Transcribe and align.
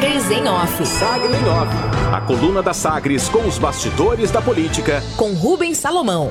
Sagres 0.00 0.30
em 0.30 0.48
Off. 0.48 0.86
Sagres 0.86 1.36
em 1.36 1.46
Off. 1.46 1.74
A 2.10 2.22
coluna 2.22 2.62
da 2.62 2.72
Sagres 2.72 3.28
com 3.28 3.46
os 3.46 3.58
bastidores 3.58 4.30
da 4.30 4.40
política. 4.40 5.02
Com 5.14 5.34
Rubens 5.34 5.76
Salomão. 5.76 6.30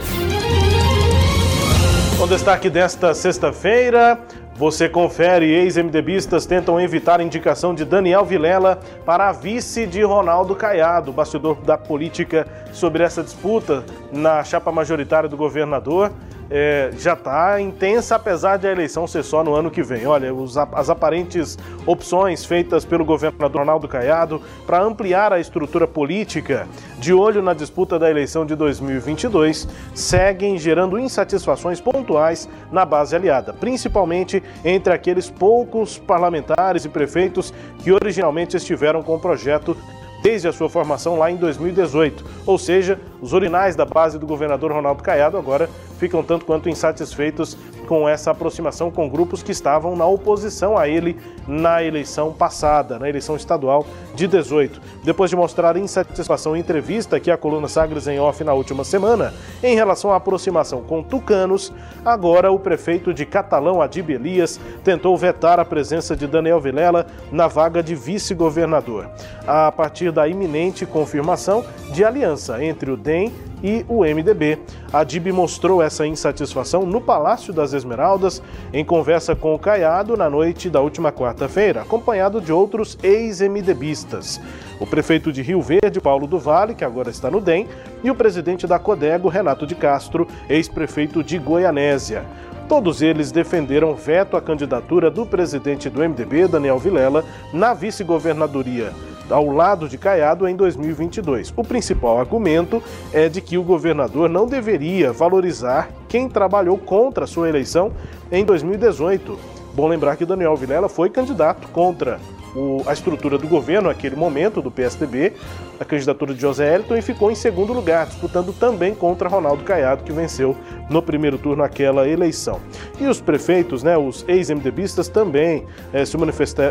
O 2.19 2.25
destaque 2.25 2.67
desta 2.67 3.13
sexta-feira. 3.13 4.19
Você 4.55 4.89
confere, 4.89 5.45
ex-MDBistas 5.45 6.47
tentam 6.47 6.81
evitar 6.81 7.19
a 7.19 7.23
indicação 7.23 7.75
de 7.75 7.85
Daniel 7.85 8.25
Vilela 8.25 8.79
para 9.05 9.29
a 9.29 9.31
vice 9.31 9.85
de 9.85 10.01
Ronaldo 10.01 10.55
Caiado, 10.55 11.13
bastidor 11.13 11.61
da 11.61 11.77
política 11.77 12.47
sobre 12.73 13.03
essa 13.03 13.21
disputa 13.21 13.85
na 14.11 14.43
chapa 14.43 14.71
majoritária 14.71 15.29
do 15.29 15.37
governador 15.37 16.11
é, 16.49 16.91
já 16.97 17.13
está 17.13 17.61
intensa, 17.61 18.15
apesar 18.15 18.57
de 18.57 18.67
a 18.67 18.71
eleição 18.71 19.05
ser 19.05 19.23
só 19.23 19.43
no 19.43 19.53
ano 19.53 19.69
que 19.69 19.83
vem. 19.83 20.07
Olha, 20.07 20.33
os, 20.33 20.57
as 20.57 20.89
aparentes 20.89 21.57
opções 21.85 22.43
feitas 22.43 22.83
pelo 22.83 23.05
governador 23.05 23.61
Ronaldo 23.61 23.87
Caiado 23.87 24.41
para 24.65 24.81
ampliar 24.81 25.31
a 25.31 25.39
estrutura 25.39 25.87
política 25.87 26.67
de 26.97 27.13
olho 27.13 27.41
na 27.41 27.53
disputa 27.53 27.99
da 27.99 28.09
eleição 28.09 28.45
de 28.45 28.55
2022 28.55 29.67
seguem 29.93 30.57
gerando 30.57 30.97
insatisfações 30.97 31.79
pontuais 31.79 32.49
na 32.71 32.85
base 32.85 33.15
aliada, 33.15 33.53
principalmente 33.53 34.41
entre 34.65 34.93
aqueles 34.93 35.29
poucos 35.29 35.97
parlamentares 35.97 36.85
e 36.85 36.89
prefeitos 36.89 37.53
que 37.79 37.91
originalmente 37.91 38.57
estiveram 38.57 39.03
com 39.03 39.15
o 39.15 39.19
projeto 39.19 39.77
desde 40.21 40.47
a 40.47 40.53
sua 40.53 40.69
formação 40.69 41.17
lá 41.17 41.31
em 41.31 41.35
2018. 41.35 42.25
Ou 42.45 42.57
seja, 42.57 42.99
os 43.21 43.33
urinais 43.33 43.75
da 43.75 43.85
base 43.85 44.17
do 44.17 44.25
governador 44.25 44.71
Ronaldo 44.71 45.03
Caiado 45.03 45.37
agora 45.37 45.69
ficam 45.97 46.23
tanto 46.23 46.45
quanto 46.45 46.69
insatisfeitos 46.69 47.57
com 47.89 48.07
essa 48.07 48.29
aproximação 48.29 48.91
com 48.91 49.09
grupos 49.09 49.41
que 49.41 49.51
estavam 49.51 49.95
na 49.95 50.05
oposição 50.05 50.77
a 50.77 50.87
ele 50.87 51.17
na 51.47 51.83
eleição 51.83 52.31
passada, 52.31 52.99
na 52.99 53.09
eleição 53.09 53.35
estadual 53.35 53.83
de 54.13 54.27
18. 54.27 54.79
Depois 55.03 55.31
de 55.31 55.35
mostrar 55.35 55.75
insatisfação 55.75 56.55
em 56.55 56.59
entrevista 56.59 57.19
que 57.19 57.31
a 57.31 57.37
coluna 57.37 57.67
Sagres 57.67 58.07
em 58.07 58.19
Off 58.19 58.43
na 58.43 58.53
última 58.53 58.83
semana, 58.83 59.33
em 59.63 59.73
relação 59.73 60.11
à 60.11 60.17
aproximação 60.17 60.83
com 60.83 61.01
tucanos, 61.01 61.73
agora 62.05 62.51
o 62.51 62.59
prefeito 62.59 63.11
de 63.11 63.25
Catalão, 63.25 63.81
Adib 63.81 64.11
Elias, 64.11 64.59
tentou 64.83 65.17
vetar 65.17 65.59
a 65.59 65.65
presença 65.65 66.15
de 66.15 66.27
Daniel 66.27 66.61
Vilela 66.61 67.07
na 67.31 67.47
vaga 67.47 67.81
de 67.81 67.95
vice-governador, 67.95 69.09
a 69.47 69.71
partir 69.71 70.11
da 70.11 70.27
iminente 70.27 70.85
confirmação 70.85 71.65
de 71.91 72.05
aliança 72.05 72.63
entre 72.63 72.91
o 72.91 72.97
DEM 73.09 73.31
e 73.63 73.83
o 73.89 74.01
MDB. 74.03 74.59
A 74.93 75.03
DIB 75.03 75.31
mostrou 75.31 75.81
essa 75.81 76.05
insatisfação 76.05 76.85
no 76.85 77.01
Palácio 77.01 77.51
das 77.51 77.73
Esmeraldas, 77.73 78.41
em 78.71 78.85
conversa 78.85 79.35
com 79.35 79.55
o 79.55 79.59
Caiado 79.59 80.15
na 80.15 80.29
noite 80.29 80.69
da 80.69 80.79
última 80.79 81.11
quarta-feira, 81.11 81.81
acompanhado 81.81 82.39
de 82.39 82.53
outros 82.53 82.99
ex-MDBistas. 83.01 84.39
O 84.79 84.85
prefeito 84.85 85.31
de 85.31 85.41
Rio 85.41 85.59
Verde, 85.59 85.99
Paulo 85.99 86.27
do 86.27 86.37
Vale, 86.37 86.75
que 86.75 86.85
agora 86.85 87.09
está 87.09 87.31
no 87.31 87.41
DEM, 87.41 87.67
e 88.03 88.11
o 88.11 88.15
presidente 88.15 88.67
da 88.67 88.77
Codego, 88.77 89.27
Renato 89.27 89.65
de 89.65 89.73
Castro, 89.73 90.27
ex-prefeito 90.47 91.23
de 91.23 91.39
Goianésia. 91.39 92.23
Todos 92.67 93.01
eles 93.01 93.31
defenderam 93.31 93.95
veto 93.95 94.37
à 94.37 94.41
candidatura 94.41 95.09
do 95.09 95.25
presidente 95.25 95.89
do 95.89 96.07
MDB, 96.07 96.47
Daniel 96.47 96.77
Vilela, 96.77 97.25
na 97.51 97.73
vice-governadoria 97.73 98.93
ao 99.31 99.47
lado 99.51 99.87
de 99.87 99.97
Caiado 99.97 100.47
em 100.47 100.55
2022. 100.55 101.53
O 101.55 101.63
principal 101.63 102.19
argumento 102.19 102.81
é 103.13 103.29
de 103.29 103.41
que 103.41 103.57
o 103.57 103.63
governador 103.63 104.29
não 104.29 104.47
deveria 104.47 105.11
valorizar 105.11 105.89
quem 106.07 106.27
trabalhou 106.27 106.77
contra 106.77 107.23
a 107.23 107.27
sua 107.27 107.49
eleição 107.49 107.91
em 108.31 108.43
2018. 108.43 109.37
Bom 109.73 109.87
lembrar 109.87 110.15
que 110.17 110.25
Daniel 110.25 110.55
Vilela 110.55 110.89
foi 110.89 111.09
candidato 111.09 111.67
contra 111.69 112.19
o, 112.59 112.83
a 112.85 112.93
estrutura 112.93 113.37
do 113.37 113.47
governo 113.47 113.87
naquele 113.87 114.15
momento, 114.15 114.61
do 114.61 114.69
PSDB, 114.69 115.33
a 115.79 115.85
candidatura 115.85 116.33
de 116.33 116.41
José 116.41 116.75
Elton 116.75 116.97
e 116.97 117.01
ficou 117.01 117.31
em 117.31 117.35
segundo 117.35 117.71
lugar, 117.71 118.07
disputando 118.07 118.53
também 118.53 118.93
contra 118.93 119.29
Ronaldo 119.29 119.63
Caiado, 119.63 120.03
que 120.03 120.11
venceu 120.11 120.55
no 120.89 121.01
primeiro 121.01 121.37
turno 121.37 121.63
aquela 121.63 122.07
eleição. 122.07 122.59
E 122.99 123.05
os 123.05 123.21
prefeitos, 123.21 123.83
né, 123.83 123.97
os 123.97 124.25
ex-MDBistas 124.27 125.07
também 125.07 125.65
eh, 125.93 126.05
se, 126.05 126.17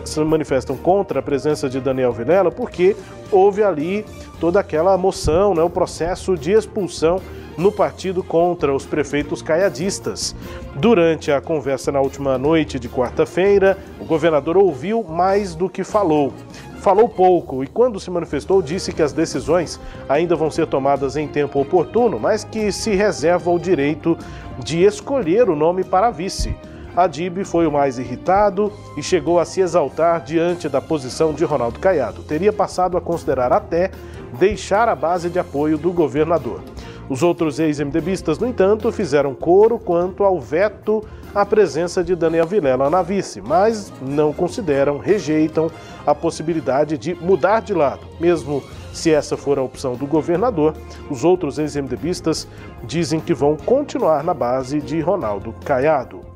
se 0.05 0.21
manifestam 0.21 0.77
contra 0.77 1.21
a 1.21 1.23
presença 1.23 1.69
de 1.69 1.81
Daniel 1.81 2.13
Vilela, 2.13 2.51
porque 2.51 2.95
houve 3.33 3.63
ali 3.63 4.05
toda 4.39 4.61
aquela 4.61 4.97
moção, 4.99 5.55
né, 5.55 5.63
o 5.63 5.71
processo 5.71 6.37
de 6.37 6.53
expulsão 6.53 7.21
no 7.59 7.73
partido 7.73 8.23
contra 8.23 8.73
os 8.73 8.87
prefeitos 8.87 9.43
caiadistas. 9.43 10.35
Durante 10.77 11.33
a 11.33 11.41
conversa 11.41 11.91
na 11.91 12.01
última 12.01 12.39
noite 12.39 12.79
de 12.79 12.89
quarta-feira, 12.89 13.77
o 14.01 14.05
governador 14.05 14.57
ouviu 14.57 15.03
mais 15.03 15.57
do 15.57 15.69
que 15.69 15.83
falou. 15.83 16.33
Falou 16.81 17.09
pouco 17.09 17.65
e, 17.65 17.67
quando 17.67 17.99
se 17.99 18.11
manifestou, 18.11 18.63
disse 18.63 18.93
que 18.93 19.03
as 19.03 19.13
decisões 19.13 19.81
ainda 20.09 20.37
vão 20.37 20.49
ser 20.49 20.69
tomadas 20.69 21.17
em 21.17 21.27
tempo 21.27 21.61
oportuno, 21.61 22.21
mas 22.21 22.45
que 22.45 22.71
se 22.71 22.95
reserva 22.95 23.51
o 23.51 23.59
direito 23.59 24.17
de 24.65 24.85
escolher 24.85 25.51
o 25.51 25.57
nome 25.57 25.83
para 25.83 26.11
vice. 26.11 26.55
Adib 26.97 27.45
foi 27.45 27.67
o 27.67 27.73
mais 27.73 27.99
irritado 27.99 28.73
e 28.97 29.03
chegou 29.03 29.39
a 29.39 29.45
se 29.45 29.61
exaltar 29.61 30.21
diante 30.23 30.69
da 30.69 30.81
posição 30.81 31.33
de 31.33 31.45
Ronaldo 31.45 31.79
Caiado. 31.79 32.23
Teria 32.23 32.53
passado 32.53 32.97
a 32.97 33.01
considerar 33.01 33.53
até 33.53 33.91
deixar 34.39 34.89
a 34.89 34.95
base 34.95 35.29
de 35.29 35.39
apoio 35.39 35.77
do 35.77 35.93
governador. 35.93 36.61
Os 37.09 37.23
outros 37.23 37.59
ex-MDBistas, 37.59 38.39
no 38.39 38.47
entanto, 38.47 38.93
fizeram 38.93 39.35
coro 39.35 39.79
quanto 39.79 40.25
ao 40.25 40.39
veto 40.39 41.03
à 41.35 41.45
presença 41.47 42.05
de 42.05 42.15
Daniel 42.15 42.47
Vilela 42.47 42.91
na 42.91 43.01
vice, 43.01 43.41
mas 43.41 43.93
não 44.03 44.33
consideram, 44.33 44.99
rejeitam 44.99 45.71
a 46.07 46.15
possibilidade 46.15 46.99
de 46.99 47.15
mudar 47.15 47.61
de 47.61 47.73
lado. 47.73 48.07
Mesmo 48.21 48.63
se 48.93 49.11
essa 49.11 49.37
for 49.37 49.59
a 49.59 49.63
opção 49.63 49.95
do 49.95 50.07
governador, 50.07 50.75
os 51.09 51.25
outros 51.25 51.59
ex-MDBistas 51.59 52.47
dizem 52.85 53.21
que 53.21 53.33
vão 53.33 53.57
continuar 53.57 54.23
na 54.23 54.35
base 54.35 54.81
de 54.81 55.01
Ronaldo 55.01 55.55
Caiado. 55.65 56.28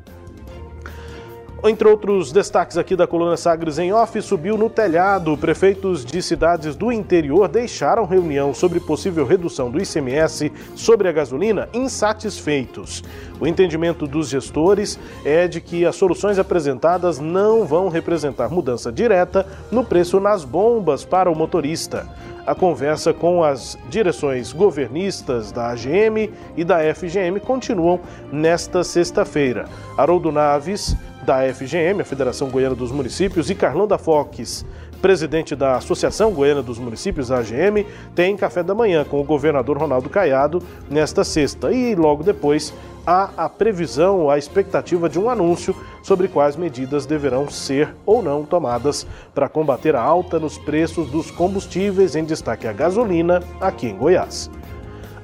Entre 1.65 1.87
outros 1.87 2.33
destaques 2.33 2.77
aqui 2.77 2.97
da 2.97 3.07
coluna 3.07 3.37
Sagres 3.37 3.79
em 3.79 3.93
Off, 3.93 4.21
subiu 4.21 4.59
no 4.59 4.69
telhado. 4.69 5.37
Prefeitos 5.39 6.05
de 6.05 6.21
cidades 6.21 6.75
do 6.75 6.91
interior 6.91 7.47
deixaram 7.47 8.05
reunião 8.05 8.53
sobre 8.53 8.81
possível 8.81 9.25
redução 9.25 9.71
do 9.71 9.81
ICMS 9.81 10.51
sobre 10.75 11.09
a 11.09 11.13
gasolina 11.13 11.69
insatisfeitos. 11.73 13.05
O 13.39 13.47
entendimento 13.47 14.09
dos 14.09 14.29
gestores 14.29 14.99
é 15.25 15.47
de 15.47 15.61
que 15.61 15.87
as 15.87 15.95
soluções 15.95 16.37
apresentadas 16.37 17.21
não 17.21 17.65
vão 17.65 17.89
representar 17.89 18.49
mudança 18.49 18.91
direta 18.91 19.47
no 19.71 19.85
preço 19.85 20.19
nas 20.19 20.45
bombas 20.45 21.05
para 21.05 21.31
o 21.31 21.37
motorista. 21.37 22.09
A 22.45 22.55
conversa 22.57 23.13
com 23.13 23.45
as 23.45 23.79
direções 23.89 24.53
governistas 24.53 25.53
da 25.53 25.71
AGM 25.71 26.33
e 26.57 26.65
da 26.65 26.79
FGM 26.93 27.39
continuam 27.39 28.01
nesta 28.33 28.83
sexta-feira. 28.83 29.69
Haroldo 29.97 30.33
Naves 30.33 30.97
da 31.25 31.43
FGM, 31.53 32.01
a 32.01 32.05
Federação 32.05 32.51
Goiana 32.51 32.75
dos 32.75 32.91
Municípios, 32.91 33.49
e 33.49 33.55
Carlão 33.55 33.87
da 33.87 33.97
Fox, 33.97 34.67
presidente 35.03 35.57
da 35.57 35.77
Associação 35.77 36.31
Goiana 36.31 36.63
dos 36.63 36.79
Municípios, 36.79 37.33
a 37.33 37.39
AGM, 37.39 37.85
tem 38.15 38.37
café 38.37 38.63
da 38.63 38.73
manhã 38.73 39.05
com 39.05 39.21
o 39.21 39.25
governador 39.25 39.77
Ronaldo 39.77 40.09
Caiado 40.09 40.63
nesta 40.89 41.25
sexta. 41.25 41.73
E 41.73 41.97
logo 41.97 42.23
depois 42.23 42.73
há 43.05 43.31
a 43.37 43.49
previsão, 43.49 44.31
a 44.31 44.39
expectativa 44.39 45.09
de 45.09 45.19
um 45.19 45.29
anúncio 45.29 45.75
sobre 46.05 46.29
quais 46.29 46.55
medidas 46.55 47.05
deverão 47.05 47.51
ser 47.51 47.93
ou 48.07 48.23
não 48.23 48.45
tomadas 48.45 49.05
para 49.35 49.49
combater 49.49 49.97
a 49.97 50.01
alta 50.01 50.39
nos 50.39 50.57
preços 50.57 51.11
dos 51.11 51.33
combustíveis, 51.33 52.15
em 52.15 52.25
destaque 52.25 52.69
a 52.69 52.73
gasolina, 52.73 53.43
aqui 53.61 53.89
em 53.89 53.97
Goiás. 53.97 54.49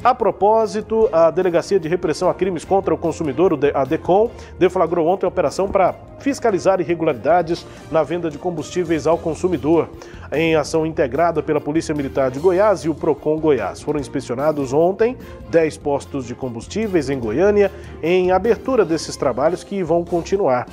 A 0.03 0.15
propósito, 0.15 1.09
a 1.13 1.29
Delegacia 1.29 1.79
de 1.79 1.89
Repressão 1.89 2.31
a 2.31 2.35
Crimes 2.35 2.65
contra 2.65 2.95
o 2.95 2.99
Consumidor, 2.99 3.59
a 3.75 3.85
DECOM, 3.85 4.31
deflagrou 4.57 5.09
ontem 5.09 5.27
a 5.27 5.29
operação 5.29 5.67
para 5.69 5.93
fiscalizar 6.21 6.81
irregularidades 6.81 7.67
na 7.91 8.05
venda 8.05 8.31
de 8.31 8.39
combustíveis 8.39 9.09
ao 9.09 9.19
consumidor. 9.19 9.89
Em 10.31 10.55
ação 10.55 10.87
integrada 10.87 11.43
pela 11.43 11.61
Polícia 11.61 11.95
Militar 11.95 12.31
de 12.31 12.39
Goiás 12.39 12.81
e 12.81 12.89
o 12.89 12.95
PROCON 12.95 13.39
Goiás. 13.41 13.81
Foram 13.81 13.99
inspecionados 13.99 14.73
ontem 14.73 15.17
10 15.51 15.79
postos 15.79 16.27
de 16.27 16.35
combustíveis 16.35 17.11
em 17.11 17.19
Goiânia, 17.19 17.73
em 18.03 18.31
abertura 18.31 18.85
desses 18.85 19.17
trabalhos 19.17 19.65
que 19.65 19.83
vão 19.83 20.05
continuar. 20.05 20.67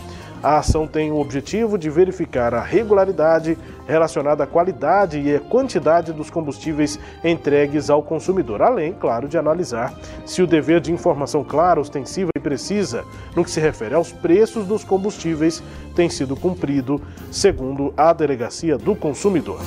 A 0.45 0.59
ação 0.59 0.85
tem 0.85 1.11
o 1.11 1.19
objetivo 1.19 1.75
de 1.75 1.89
verificar 1.89 2.53
a 2.53 2.61
regularidade 2.61 3.57
relacionada 3.87 4.43
à 4.43 4.47
qualidade 4.47 5.19
e 5.19 5.35
à 5.35 5.39
quantidade 5.39 6.13
dos 6.13 6.29
combustíveis 6.29 6.99
entregues 7.23 7.89
ao 7.89 8.03
consumidor, 8.03 8.61
além, 8.61 8.93
claro, 8.93 9.27
de 9.27 9.39
analisar 9.39 9.91
se 10.23 10.43
o 10.43 10.47
dever 10.47 10.81
de 10.81 10.93
informação 10.93 11.43
clara, 11.43 11.81
ostensiva 11.81 12.29
e 12.37 12.39
precisa 12.39 13.03
no 13.35 13.43
que 13.43 13.49
se 13.49 13.59
refere 13.59 13.95
aos 13.95 14.11
preços 14.11 14.67
dos 14.67 14.83
combustíveis 14.83 15.63
tem 15.95 16.09
sido 16.09 16.35
cumprido, 16.35 17.01
segundo 17.31 17.91
a 17.97 18.13
Delegacia 18.13 18.77
do 18.77 18.95
Consumidor. 18.95 19.57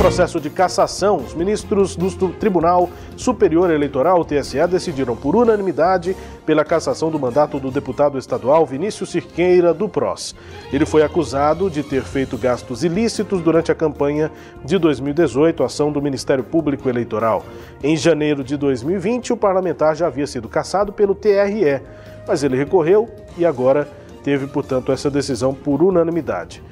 Processo 0.00 0.40
de 0.40 0.48
cassação, 0.48 1.18
os 1.18 1.34
ministros 1.34 1.94
do 1.94 2.30
Tribunal 2.30 2.88
Superior 3.18 3.70
Eleitoral, 3.70 4.24
TSE, 4.24 4.66
decidiram 4.66 5.14
por 5.14 5.36
unanimidade 5.36 6.16
pela 6.46 6.64
cassação 6.64 7.10
do 7.10 7.18
mandato 7.18 7.60
do 7.60 7.70
deputado 7.70 8.16
estadual 8.16 8.64
Vinícius 8.64 9.10
Cirqueira 9.10 9.74
do 9.74 9.90
PROS. 9.90 10.34
Ele 10.72 10.86
foi 10.86 11.02
acusado 11.02 11.68
de 11.68 11.82
ter 11.82 12.02
feito 12.02 12.38
gastos 12.38 12.82
ilícitos 12.82 13.42
durante 13.42 13.70
a 13.70 13.74
campanha 13.74 14.32
de 14.64 14.78
2018, 14.78 15.62
ação 15.62 15.92
do 15.92 16.00
Ministério 16.00 16.44
Público 16.44 16.88
Eleitoral. 16.88 17.44
Em 17.84 17.94
janeiro 17.94 18.42
de 18.42 18.56
2020, 18.56 19.34
o 19.34 19.36
parlamentar 19.36 19.94
já 19.94 20.06
havia 20.06 20.26
sido 20.26 20.48
cassado 20.48 20.94
pelo 20.94 21.14
TRE, 21.14 21.82
mas 22.26 22.42
ele 22.42 22.56
recorreu 22.56 23.06
e 23.36 23.44
agora 23.44 23.86
teve, 24.24 24.46
portanto, 24.46 24.92
essa 24.92 25.10
decisão 25.10 25.52
por 25.52 25.82
unanimidade. 25.82 26.62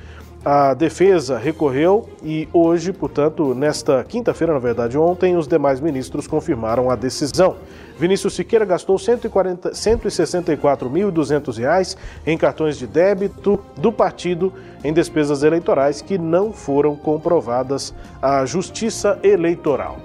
A 0.45 0.73
defesa 0.73 1.37
recorreu 1.37 2.09
e 2.23 2.49
hoje, 2.53 2.93
portanto, 2.93 3.53
nesta 3.55 4.05
quinta-feira, 4.05 4.53
na 4.53 4.61
verdade 4.61 4.97
ontem, 4.97 5.37
os 5.37 5.49
demais 5.49 5.81
ministros 5.81 6.29
confirmaram 6.29 6.91
a 6.91 6.97
decisão. 6.97 7.57
Vinícius 7.99 8.35
Siqueira 8.35 8.65
gastou 8.65 8.97
R$ 8.97 9.03
164.200 9.03 11.97
em 12.25 12.39
cartões 12.39 12.79
de 12.79 12.87
débito 12.87 13.59
do 13.77 13.93
partido 13.93 14.53
em 14.85 14.93
despesas 14.93 15.43
eleitorais 15.43 16.01
que 16.01 16.17
não 16.17 16.53
foram 16.53 16.95
comprovadas 16.95 17.93
à 18.23 18.47
Justiça 18.47 19.19
Eleitoral. 19.25 19.99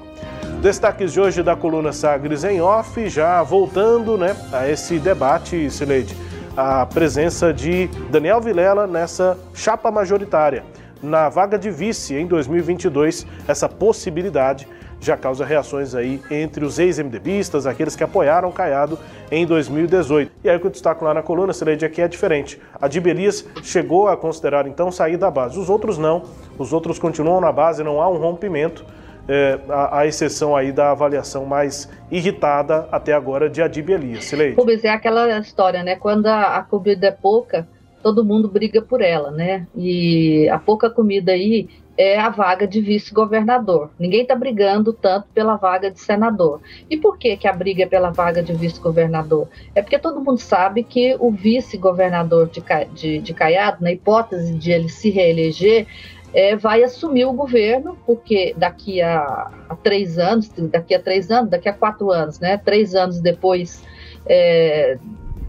Destaques 0.63 1.13
de 1.13 1.21
hoje 1.21 1.43
da 1.43 1.55
coluna 1.55 1.91
Sagres 1.91 2.43
em 2.43 2.59
off, 2.59 3.07
já 3.07 3.43
voltando 3.43 4.17
né, 4.17 4.35
a 4.51 4.67
esse 4.67 4.97
debate, 4.97 5.69
Sileide 5.69 6.32
a 6.55 6.85
presença 6.85 7.51
de 7.51 7.87
Daniel 8.11 8.39
Vilela 8.39 8.85
nessa 8.85 9.37
chapa 9.53 9.89
majoritária. 9.89 10.63
Na 11.01 11.27
vaga 11.27 11.57
de 11.57 11.69
vice 11.69 12.15
em 12.15 12.27
2022, 12.27 13.25
essa 13.47 13.67
possibilidade 13.67 14.67
já 15.01 15.17
causa 15.17 15.43
reações 15.43 15.93
aí 15.95 16.21
entre 16.31 16.63
os 16.63 16.79
ex-MDBistas, 16.79 17.65
aqueles 17.65 17.93
que 17.93 18.03
apoiaram 18.03 18.51
Caiado 18.51 18.97
em 19.29 19.45
2018. 19.45 20.31
E 20.43 20.49
aí 20.49 20.55
o 20.55 20.59
que 20.59 20.67
eu 20.67 20.71
destaco 20.71 21.03
lá 21.03 21.13
na 21.13 21.21
coluna, 21.21 21.51
Sileide, 21.51 21.83
aqui 21.83 22.01
é 22.01 22.07
diferente. 22.07 22.61
A 22.79 22.87
Dibelias 22.87 23.45
chegou 23.63 24.07
a 24.07 24.15
considerar 24.15 24.65
então 24.65 24.91
sair 24.91 25.17
da 25.17 25.29
base. 25.29 25.59
Os 25.59 25.69
outros 25.69 25.97
não, 25.97 26.23
os 26.57 26.71
outros 26.71 26.97
continuam 26.99 27.41
na 27.41 27.51
base, 27.51 27.83
não 27.83 28.01
há 28.01 28.07
um 28.07 28.17
rompimento 28.17 28.85
é, 29.27 29.59
a, 29.69 29.99
a, 29.99 30.07
exceção 30.07 30.55
aí 30.55 30.71
da 30.71 30.91
avaliação 30.91 31.45
mais 31.45 31.89
irritada 32.11 32.87
até 32.91 33.13
agora 33.13 33.49
de 33.49 33.61
Adib 33.61 33.89
Elias. 33.89 34.31
Rubens, 34.57 34.83
é 34.83 34.89
aquela 34.89 35.37
história, 35.39 35.83
né? 35.83 35.95
Quando 35.95 36.27
a, 36.27 36.57
a 36.57 36.63
comida 36.63 37.07
é 37.07 37.11
pouca, 37.11 37.67
todo 38.01 38.25
mundo 38.25 38.49
briga 38.49 38.81
por 38.81 39.01
ela, 39.01 39.31
né? 39.31 39.65
E 39.75 40.49
a 40.49 40.59
pouca 40.59 40.89
comida 40.89 41.31
aí 41.31 41.69
é 41.97 42.19
a 42.19 42.29
vaga 42.29 42.67
de 42.67 42.81
vice-governador. 42.81 43.91
Ninguém 43.99 44.23
está 44.23 44.35
brigando 44.35 44.91
tanto 44.91 45.27
pela 45.33 45.55
vaga 45.55 45.91
de 45.91 45.99
senador. 45.99 46.59
E 46.89 46.97
por 46.97 47.17
que, 47.17 47.37
que 47.37 47.47
a 47.47 47.53
briga 47.53 47.83
é 47.83 47.85
pela 47.85 48.09
vaga 48.09 48.41
de 48.41 48.51
vice-governador? 48.53 49.47
É 49.75 49.81
porque 49.81 49.99
todo 49.99 50.19
mundo 50.19 50.39
sabe 50.39 50.83
que 50.83 51.15
o 51.19 51.31
vice-governador 51.31 52.49
de, 52.49 52.63
de, 52.93 53.19
de 53.19 53.33
Caiado, 53.33 53.83
na 53.83 53.91
hipótese 53.91 54.53
de 54.55 54.71
ele 54.71 54.89
se 54.89 55.11
reeleger, 55.11 55.85
é, 56.33 56.55
vai 56.55 56.83
assumir 56.83 57.25
o 57.25 57.33
governo, 57.33 57.97
porque 58.05 58.53
daqui 58.57 59.01
a, 59.01 59.51
a, 59.69 59.75
três 59.75 60.17
anos, 60.17 60.49
daqui 60.49 60.95
a 60.95 60.99
três 60.99 61.29
anos, 61.29 61.49
daqui 61.49 61.69
a 61.69 61.73
quatro 61.73 62.11
anos, 62.11 62.39
né? 62.39 62.57
Três 62.57 62.95
anos 62.95 63.19
depois 63.19 63.83
é, 64.25 64.97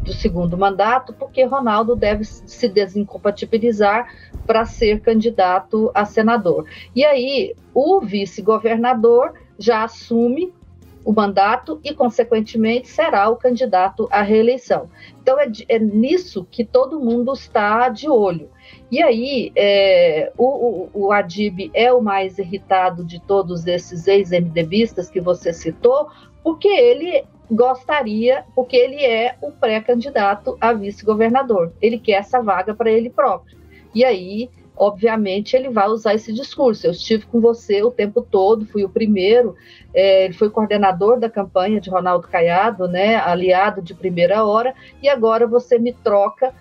do 0.02 0.12
segundo 0.12 0.56
mandato, 0.58 1.14
porque 1.14 1.44
Ronaldo 1.44 1.96
deve 1.96 2.24
se 2.24 2.68
desincompatibilizar 2.68 4.06
para 4.46 4.66
ser 4.66 5.00
candidato 5.00 5.90
a 5.94 6.04
senador. 6.04 6.66
E 6.94 7.04
aí 7.04 7.54
o 7.72 8.00
vice-governador 8.00 9.32
já 9.58 9.84
assume 9.84 10.52
o 11.04 11.12
mandato 11.12 11.78
e, 11.84 11.92
consequentemente, 11.92 12.88
será 12.88 13.28
o 13.28 13.36
candidato 13.36 14.08
à 14.10 14.22
reeleição. 14.22 14.88
Então, 15.20 15.38
é, 15.38 15.50
é 15.68 15.78
nisso 15.78 16.46
que 16.50 16.64
todo 16.64 17.00
mundo 17.00 17.32
está 17.32 17.88
de 17.88 18.08
olho. 18.08 18.48
E 18.90 19.02
aí, 19.02 19.52
é, 19.54 20.32
o, 20.38 20.44
o, 20.44 20.90
o, 20.94 21.12
Adib 21.12 21.70
é 21.74 21.92
o 21.92 22.00
mais 22.00 22.38
irritado 22.38 23.04
de 23.04 23.20
todos 23.20 23.66
esses 23.66 24.06
ex-MDBistas 24.06 25.10
que 25.10 25.20
você 25.20 25.52
citou, 25.52 26.08
porque 26.42 26.68
ele 26.68 27.24
gostaria, 27.50 28.44
porque 28.54 28.76
ele 28.76 29.04
é 29.04 29.36
o 29.42 29.52
pré-candidato 29.52 30.56
a 30.60 30.72
vice-governador. 30.72 31.72
Ele 31.80 31.98
quer 31.98 32.14
essa 32.14 32.40
vaga 32.40 32.74
para 32.74 32.90
ele 32.90 33.10
próprio. 33.10 33.58
E 33.94 34.04
aí, 34.04 34.50
obviamente, 34.76 35.56
ele 35.56 35.68
vai 35.68 35.88
usar 35.88 36.14
esse 36.14 36.32
discurso. 36.32 36.86
Eu 36.86 36.90
estive 36.90 37.26
com 37.26 37.40
você 37.40 37.82
o 37.82 37.90
tempo 37.90 38.22
todo, 38.22 38.66
fui 38.66 38.84
o 38.84 38.88
primeiro, 38.88 39.54
é, 39.94 40.24
ele 40.24 40.34
foi 40.34 40.50
coordenador 40.50 41.18
da 41.18 41.30
campanha 41.30 41.80
de 41.80 41.90
Ronaldo 41.90 42.28
Caiado, 42.28 42.88
né, 42.88 43.16
aliado 43.16 43.80
de 43.80 43.94
primeira 43.94 44.44
hora, 44.44 44.74
e 45.02 45.08
agora 45.08 45.46
você 45.46 45.78
me 45.78 45.92
troca 45.92 46.52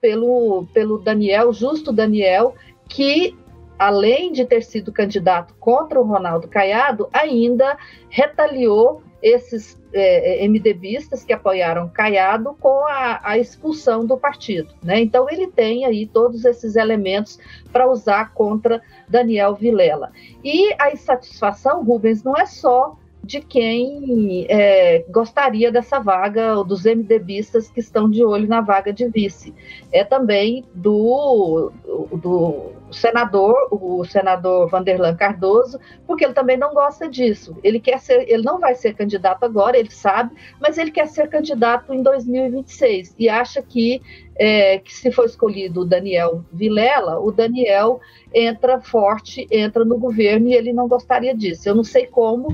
pelo, 0.00 0.66
pelo 0.72 0.98
Daniel, 0.98 1.52
justo 1.52 1.92
Daniel, 1.92 2.54
que 2.88 3.36
além 3.78 4.32
de 4.32 4.44
ter 4.44 4.62
sido 4.62 4.92
candidato 4.92 5.54
contra 5.58 6.00
o 6.00 6.04
Ronaldo 6.04 6.48
Caiado, 6.48 7.08
ainda 7.12 7.76
retaliou 8.08 9.02
esses 9.24 9.80
é, 9.94 10.46
MDBistas 10.46 11.24
que 11.24 11.32
apoiaram 11.32 11.88
Caiado 11.88 12.54
com 12.60 12.86
a, 12.86 13.20
a, 13.24 13.38
expulsão 13.38 14.04
do 14.04 14.18
partido. 14.18 14.74
Né? 14.82 15.00
Então 15.00 15.26
ele 15.30 15.46
tem 15.46 15.86
aí 15.86 16.06
todos 16.06 16.44
esses 16.44 16.76
elementos 16.76 17.38
para 17.72 17.90
usar 17.90 18.34
contra 18.34 18.82
Daniel 19.08 19.54
Vilela. 19.54 20.12
E 20.44 20.74
a 20.78 20.92
insatisfação, 20.92 21.82
Rubens, 21.82 22.22
não 22.22 22.36
é 22.36 22.44
só 22.44 22.98
de 23.22 23.40
quem 23.40 24.44
é, 24.50 25.06
gostaria 25.08 25.72
dessa 25.72 25.98
vaga, 25.98 26.62
dos 26.62 26.84
MDBistas 26.84 27.70
que 27.70 27.80
estão 27.80 28.10
de 28.10 28.22
olho 28.22 28.46
na 28.46 28.60
vaga 28.60 28.92
de 28.92 29.08
vice. 29.08 29.54
É 29.90 30.04
também 30.04 30.66
do, 30.74 31.72
do 32.12 32.73
senador, 32.94 33.68
o 33.70 34.04
senador 34.04 34.68
Vanderlan 34.68 35.14
Cardoso, 35.16 35.78
porque 36.06 36.24
ele 36.24 36.32
também 36.32 36.56
não 36.56 36.72
gosta 36.72 37.08
disso. 37.08 37.56
Ele 37.62 37.78
quer 37.78 37.98
ser, 37.98 38.28
ele 38.28 38.42
não 38.42 38.58
vai 38.58 38.74
ser 38.74 38.94
candidato 38.94 39.44
agora, 39.44 39.78
ele 39.78 39.90
sabe, 39.90 40.34
mas 40.60 40.78
ele 40.78 40.90
quer 40.90 41.06
ser 41.06 41.28
candidato 41.28 41.92
em 41.92 42.02
2026 42.02 43.14
e 43.18 43.28
acha 43.28 43.60
que, 43.62 44.00
é, 44.36 44.78
que 44.78 44.94
se 44.94 45.10
for 45.12 45.26
escolhido 45.26 45.80
o 45.80 45.84
Daniel 45.84 46.44
Vilela, 46.52 47.18
o 47.20 47.30
Daniel 47.30 48.00
entra 48.32 48.80
forte, 48.80 49.46
entra 49.50 49.84
no 49.84 49.98
governo 49.98 50.48
e 50.48 50.54
ele 50.54 50.72
não 50.72 50.88
gostaria 50.88 51.34
disso. 51.34 51.68
Eu 51.68 51.74
não 51.74 51.84
sei 51.84 52.06
como, 52.06 52.48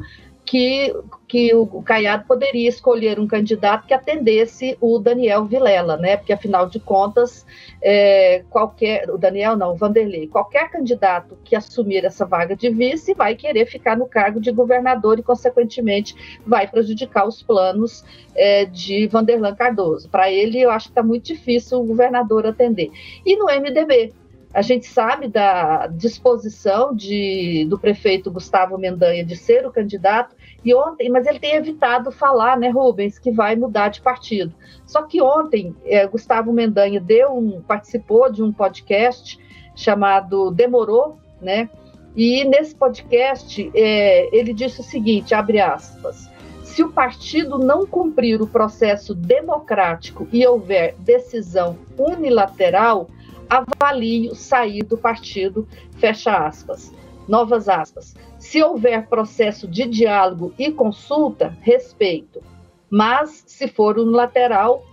que, 0.51 0.93
que 1.29 1.55
o 1.55 1.81
Caiado 1.81 2.25
poderia 2.27 2.69
escolher 2.69 3.21
um 3.21 3.27
candidato 3.29 3.87
que 3.87 3.95
atendesse 3.95 4.77
o 4.81 4.99
Daniel 4.99 5.45
Vilela, 5.45 5.97
né? 5.97 6.17
Porque 6.17 6.33
afinal 6.33 6.69
de 6.69 6.81
contas, 6.81 7.47
é, 7.81 8.43
qualquer 8.51 9.09
o 9.09 9.17
Daniel 9.17 9.57
não, 9.57 9.71
o 9.71 9.77
Vanderlei, 9.77 10.27
qualquer 10.27 10.69
candidato 10.69 11.39
que 11.45 11.55
assumir 11.55 12.05
essa 12.05 12.27
vaga 12.27 12.57
de 12.57 12.69
vice 12.69 13.15
vai 13.15 13.37
querer 13.37 13.67
ficar 13.67 13.97
no 13.97 14.09
cargo 14.09 14.41
de 14.41 14.51
governador 14.51 15.21
e, 15.21 15.23
consequentemente, 15.23 16.41
vai 16.45 16.67
prejudicar 16.67 17.29
os 17.29 17.41
planos 17.41 18.05
é, 18.35 18.65
de 18.65 19.07
Vanderlan 19.07 19.55
Cardoso. 19.55 20.09
Para 20.09 20.33
ele, 20.33 20.61
eu 20.61 20.73
acho 20.73 20.87
que 20.87 20.91
está 20.91 21.03
muito 21.05 21.27
difícil 21.27 21.79
o 21.79 21.87
governador 21.87 22.45
atender. 22.45 22.91
E 23.25 23.37
no 23.37 23.45
MDB, 23.45 24.13
a 24.53 24.63
gente 24.63 24.87
sabe 24.87 25.29
da 25.29 25.87
disposição 25.87 26.95
de, 26.95 27.67
do 27.69 27.79
prefeito 27.79 28.31
Gustavo 28.31 28.77
Mendanha 28.77 29.25
de 29.25 29.37
ser 29.37 29.65
o 29.65 29.71
candidato, 29.71 30.35
e 30.65 30.75
ontem, 30.75 31.09
mas 31.09 31.27
ele 31.27 31.39
tem 31.39 31.55
evitado 31.55 32.11
falar, 32.11 32.59
né, 32.59 32.69
Rubens, 32.69 33.19
que 33.19 33.31
vai 33.31 33.57
mudar 33.57 33.89
de 33.89 34.01
partido. 34.01 34.53
Só 34.85 35.03
que 35.03 35.23
ontem, 35.23 35.75
é, 35.85 36.07
Gustavo 36.07 36.53
Mendanha 36.53 37.01
deu 37.01 37.33
um, 37.33 37.63
participou 37.63 38.31
de 38.31 38.43
um 38.43 38.53
podcast 38.53 39.39
chamado 39.75 40.51
Demorou, 40.51 41.19
né? 41.41 41.71
E 42.15 42.45
nesse 42.45 42.75
podcast 42.75 43.71
é, 43.73 44.37
ele 44.37 44.53
disse 44.53 44.81
o 44.81 44.85
seguinte: 44.85 45.35
abre 45.35 45.61
aspas. 45.61 46.29
Se 46.65 46.83
o 46.83 46.93
partido 46.93 47.59
não 47.59 47.87
cumprir 47.87 48.43
o 48.43 48.47
processo 48.47 49.15
democrático 49.15 50.29
e 50.33 50.47
houver 50.47 50.95
decisão 50.99 51.79
unilateral, 51.99 53.09
avalio 53.51 54.35
sair 54.35 54.85
do 54.85 54.97
partido, 54.97 55.67
fecha 55.99 56.47
aspas. 56.47 56.95
Novas 57.29 57.69
aspas. 57.69 58.15
Se 58.39 58.63
houver 58.63 59.07
processo 59.09 59.69
de 59.69 59.87
diálogo 59.87 60.55
e 60.59 60.71
consulta, 60.71 61.57
respeito. 61.61 62.41
Mas 62.89 63.45
se 63.47 63.69
for 63.69 63.99
unilateral, 63.99 64.85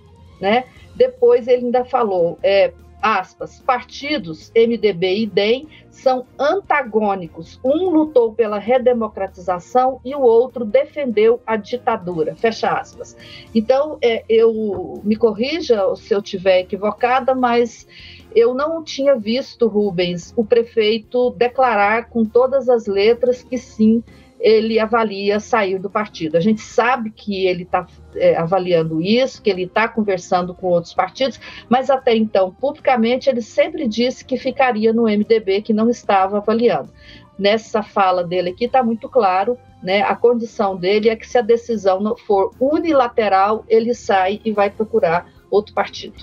né? 0.41 0.65
Depois 0.95 1.47
ele 1.47 1.65
ainda 1.65 1.85
falou, 1.85 2.37
é, 2.43 2.73
aspas, 3.01 3.59
partidos 3.59 4.51
MDB 4.55 5.19
e 5.19 5.25
DEM 5.25 5.67
são 5.89 6.25
antagônicos. 6.37 7.59
Um 7.63 7.89
lutou 7.89 8.33
pela 8.33 8.59
redemocratização 8.59 9.99
e 10.03 10.13
o 10.15 10.21
outro 10.21 10.65
defendeu 10.65 11.41
a 11.45 11.55
ditadura. 11.55 12.35
Fecha 12.35 12.69
aspas. 12.71 13.17
Então, 13.53 13.97
é, 14.01 14.23
eu 14.29 15.01
me 15.03 15.15
corrija 15.15 15.95
se 15.95 16.13
eu 16.13 16.19
estiver 16.19 16.59
equivocada, 16.59 17.33
mas 17.33 17.87
eu 18.35 18.53
não 18.53 18.83
tinha 18.83 19.15
visto, 19.15 19.67
Rubens, 19.67 20.33
o 20.35 20.45
prefeito 20.45 21.31
declarar 21.31 22.09
com 22.09 22.23
todas 22.23 22.69
as 22.69 22.85
letras 22.85 23.41
que 23.41 23.57
sim, 23.57 24.03
ele 24.39 24.79
avalia 24.79 25.39
sair 25.39 25.79
do 25.79 25.89
partido. 25.89 26.37
A 26.37 26.39
gente 26.39 26.61
sabe 26.61 27.09
que 27.11 27.45
ele 27.45 27.63
está 27.63 27.85
é, 28.15 28.35
avaliando 28.35 29.01
isso, 29.01 29.41
que 29.41 29.49
ele 29.49 29.63
está 29.63 29.87
conversando 29.87 30.53
com 30.53 30.67
outros 30.67 30.93
partidos, 30.93 31.39
mas 31.69 31.89
até 31.89 32.15
então, 32.15 32.53
publicamente, 32.53 33.29
ele 33.29 33.41
sempre 33.41 33.87
disse 33.87 34.23
que 34.23 34.37
ficaria 34.37 34.93
no 34.93 35.03
MDB, 35.03 35.61
que 35.61 35.73
não 35.73 35.89
estava 35.89 36.37
avaliando. 36.37 36.89
Nessa 37.37 37.83
fala 37.83 38.23
dele 38.23 38.49
aqui 38.49 38.65
está 38.65 38.83
muito 38.83 39.07
claro, 39.07 39.57
né? 39.81 40.01
A 40.01 40.15
condição 40.15 40.75
dele 40.75 41.09
é 41.09 41.15
que 41.15 41.27
se 41.27 41.37
a 41.37 41.41
decisão 41.41 42.15
for 42.25 42.51
unilateral, 42.59 43.63
ele 43.67 43.93
sai 43.93 44.41
e 44.43 44.51
vai 44.51 44.71
procurar 44.71 45.27
outro 45.51 45.73
partido. 45.73 46.15